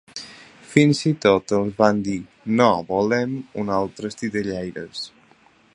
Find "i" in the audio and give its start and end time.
1.09-1.11